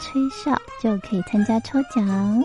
[0.00, 2.44] 吹哨，就可以参加抽奖。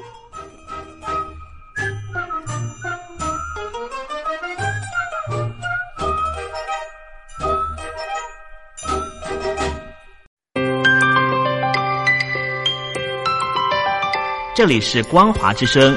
[14.55, 15.95] 这里是光华之声。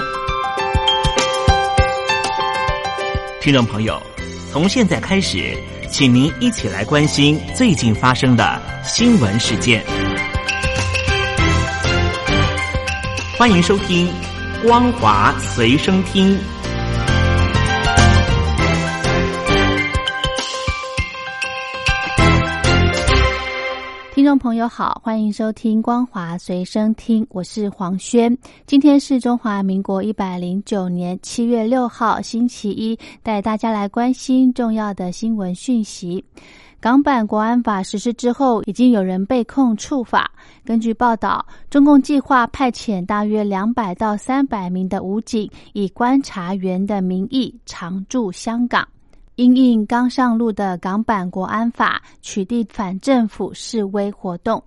[3.41, 3.99] 听众朋友，
[4.53, 5.57] 从现在开始，
[5.91, 9.83] 请您一起来关心最近发生的新闻事件。
[13.41, 14.07] 欢迎收听
[14.63, 16.35] 《光华随身听》。
[24.21, 28.37] 听众朋友好，欢迎收听光华随身听，我是黄轩。
[28.67, 36.23] 今天是中华民国一百零九年七月六号，星期一，带大家来关心重要的新闻讯息。
[36.81, 40.31] 港版国安法实施之后，已经有人被控触法。
[40.67, 48.87] 根据报道，中共计划派遣大约两百到三百名的武警，以观察员的名义常驻香港。
[49.41, 54.63] 因应刚上路的港版国安法，取缔反政府示威活动，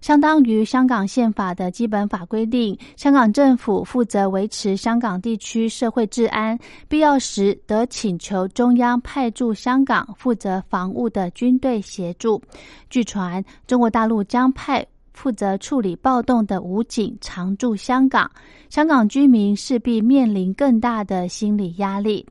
[0.00, 6.58] 相当于香港宪法的基本法规定，香港政府负责维持香港地区社会治安，
[6.88, 12.40] 必要时得请求中央派驻香港负责防务的军队协助。
[12.88, 18.30] 据传，中国大陆将派负责处理暴动的武警常驻香港，
[18.70, 22.26] 香港居民势必面临更大的心理压力。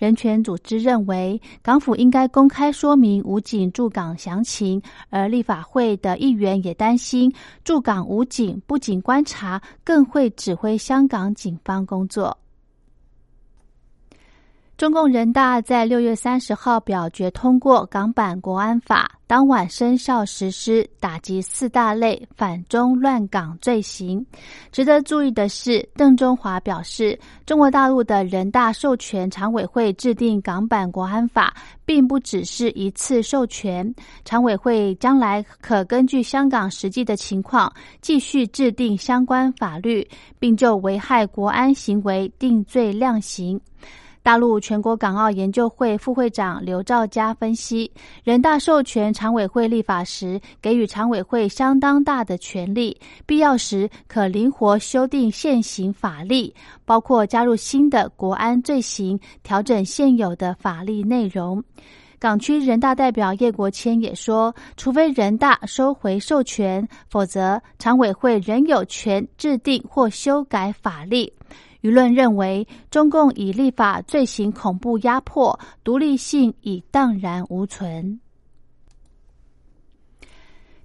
[0.00, 4.80] 人权组织认为，港府应该公开说明武警驻港详情，
[5.10, 7.30] 而立法会的议员也担心，
[7.64, 12.38] 驻港武警不仅观察，更会指挥香港警方工作。
[14.80, 24.24] 中共人大在六月三十号表决通过港版国安法，当晚生效实施，打击四大类反中乱港罪行。
[24.72, 31.54] 值得注意的是，邓中华表示，中国大陆的人大授权常委会制定港版国安法，
[31.84, 37.70] 并不只是一次授权，常委会将来可根据香港实际的情况，
[38.00, 40.08] 继续制定相关法律，
[40.38, 43.60] 并就危害国安行为定罪量刑。
[44.22, 47.90] 大陆全国港澳研究会副会长刘兆佳分析，
[48.22, 56.52] 人大授权常委会立法时，给予常委会相当大的权力，必要时可灵活修订现行法律，
[56.84, 61.62] 包括加入新的国安罪行，调整现有的法律内容。
[62.18, 71.32] 港区人大代表叶国谦也说，除非人大收回授权，否则常委会仍有权制定或修改法律。
[71.82, 78.20] 舆论认为，中共以立法罪行恐怖压迫，独立性已荡然无存。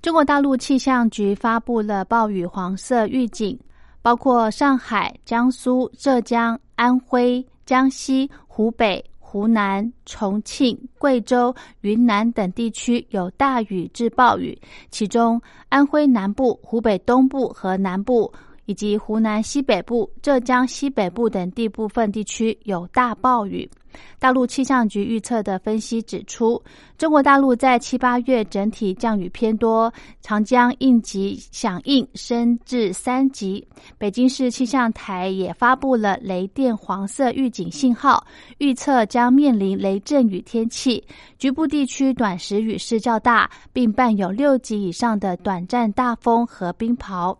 [0.02, 3.60] 中国大陆气象局发布了暴雨黄色预警，
[4.02, 14.56] 包括上海、江苏、浙江、安徽、江西、湖北、湖南、重庆、贵州、云南等地区有大雨至暴雨，
[14.92, 18.32] 其中安徽南部、湖北东部和南部。
[18.66, 23.70] 以及湖南西北部、浙江西北部等地部分地区有大暴雨。
[24.20, 26.62] 大陆气象局预测的分析指出，
[26.98, 29.92] 中国大陆在七八月整体降雨偏多，
[30.22, 33.66] 长江应急响应升至三级。
[33.98, 38.22] 北京市气象台也发布了雷电黄色预警信号，
[38.58, 41.02] 预测将面临雷阵雨天气，
[41.38, 47.38] 局部地区短时雨势较大，并伴有六级以上的短暂大风和冰雹。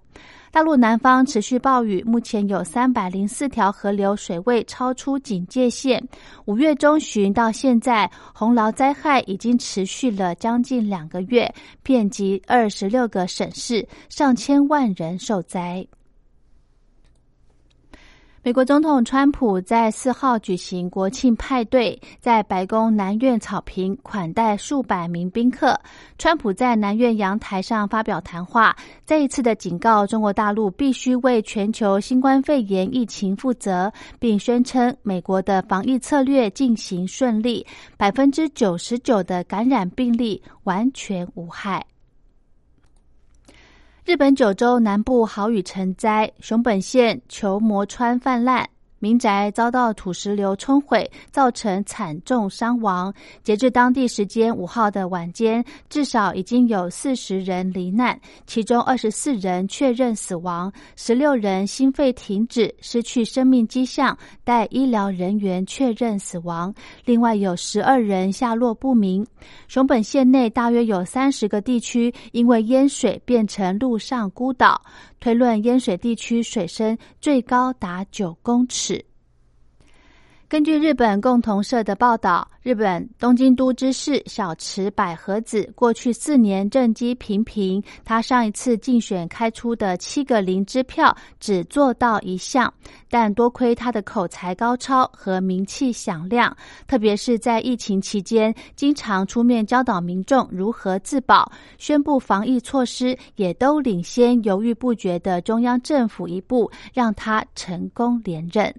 [0.56, 6.02] 大陆南方持续暴雨，目前有三百零四条河流水位超出警戒线。
[6.46, 11.54] 五月中旬到现在，洪涝灾害已经持续了将近两个月，
[11.84, 15.86] 遍及二十六个省市，上千万人受灾。
[18.46, 25.76] 美国总统川普在四号举行国庆派对，在白宫南院草坪款待数百名宾客。
[26.20, 37.66] 川普在南院阳台上发表谈话，再一次的警告中国大陆必须为全球新冠肺炎疫情负责，并宣称美国的防疫策略进行顺利，
[37.98, 41.84] 百分之九十九的感染病例完全无害。
[44.06, 48.70] 日本九州南部豪雨成灾，熊本县球磨川泛滥。
[49.00, 53.14] 民宅遭到土石流冲毁，造成惨重伤亡。
[53.44, 66.74] 截至当地时间五号的晚间，至少已经有四十人罹难，其中二十四人确认死亡，十六人心肺停止，失去生命迹象，待医疗人员确认死亡。
[67.04, 69.26] 另外有十二人下落不明。
[69.68, 74.82] 熊本县内大约有三十个地区因为淹水变成陆上孤岛。
[75.26, 79.04] 推论淹水地区水深最高达九公尺。
[80.48, 92.72] 根据日本共同社的报道，日本东京都知事小池百合子过去四年政绩平平，他上一次竞选开出的七个零支票只做到一项，
[93.10, 96.56] 但多亏他的口才高超和名气响亮，
[96.88, 108.72] 特别是在疫情期间，经常出面教导民众如何自保，宣布防疫措施也都领先犹豫不决的中央政府一步，让他成功连任。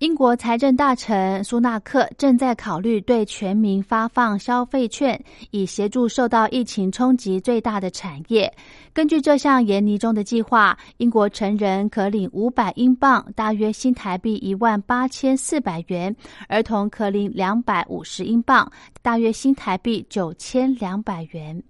[0.00, 8.50] 英国财政大臣苏纳克正在考虑对全民发放消费券，以协助受到疫情冲击最大的产业。
[8.94, 16.10] 根据这项研拟中的计划，英国成人可领五百英镑，大约新台币一万八千四百元；
[16.48, 21.62] 儿童可领两百五十英镑，大约新台币九千两百元。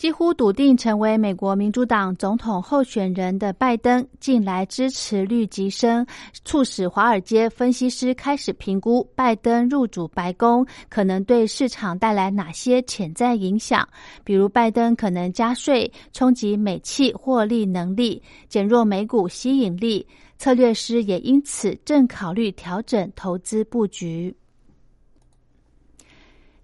[0.00, 6.06] 几乎笃定成为美国民主党总统候选人的拜登，近来支持率急升，
[6.42, 13.86] 促使华尔街分析师开始评估拜登入主白宫可能对市场带来哪些潜在影响，
[14.24, 20.06] 比如拜登可能加税，冲击美企获利能力，减弱美股吸引力。
[20.38, 24.34] 策略师也因此正考虑调整投资布局。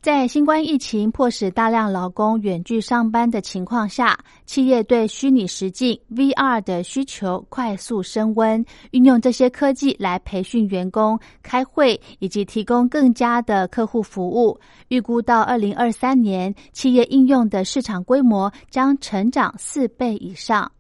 [0.07, 14.57] 在新冠疫情迫使大量劳工远距上班的情况下，企业对虚拟实境 VR 的需求快速升温，运用这些科技来培训员工、开会以及提供更加的客户服务。
[14.87, 20.71] 预估到二零二三年，企业应用的市场规模将成长四倍以上。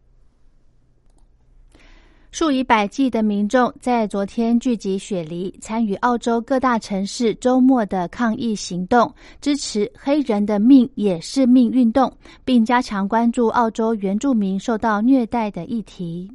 [2.38, 9.11] 数以百计的民众在昨天聚集雪梨，参与澳洲各大城市周末的抗议行动，
[9.41, 12.12] 支持“黑人的命也是命”运动，
[12.44, 16.31] 并加强关注澳洲原住民受到虐待的议题。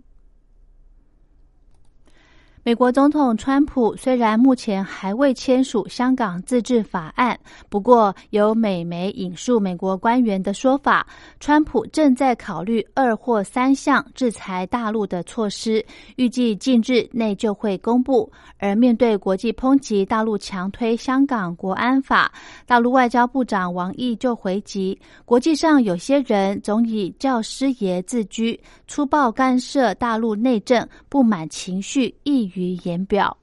[2.64, 7.36] 美国总统川普虽然目前还未签署香港自治法案，
[7.70, 11.08] 不过有美媒引述美国官员的说法，
[11.40, 15.84] 川普正在考虑二或三项制裁大陆的措施，
[16.18, 18.32] 预计近日内就会公布。
[18.60, 22.32] 而面对国际抨击大陆强推香港国安法，
[22.68, 32.51] 大陆外交部长王毅就回击：国际上有些人总以教师爷自居，粗暴干涉大陆内政，不满情绪易。
[32.54, 33.38] 于言表。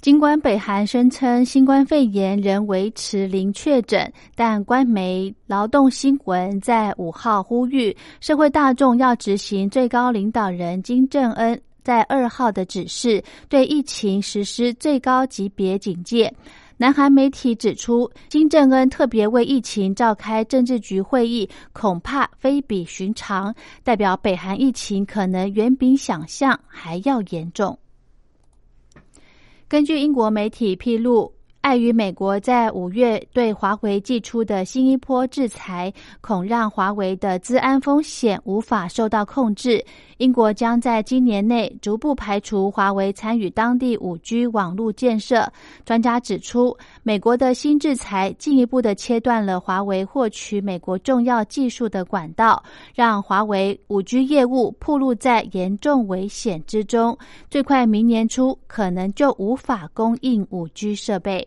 [0.00, 16.32] 尽管北韩声称新冠肺炎仍维持零确诊，但官媒《劳动新闻》在五号呼吁社会大众要执行最高领导人金正恩在二号的指示，对疫情实施最高级别警戒。
[16.80, 27.76] 南韩媒体指出，金正恩特别为疫情召开政治局会议，恐怕非比寻常，代表北韩疫情可能远比想象还要严重。
[29.68, 31.37] 根据英国媒体披露。
[31.60, 39.84] 碍于美国在五月对华为寄出的新一波制裁，恐让华为的资安风险无法受到控制。
[40.16, 45.46] 英国将在今年内逐步排除华为参与当地五 G 网络建设。
[45.84, 52.62] 专家指出，美国的新制裁进一步的切断了华为获取美国重要技术的管道，
[52.94, 57.16] 让华为五 G 业务暴露在严重危险之中。
[57.50, 61.46] 最快明年初可能就无法供应五 G 设备。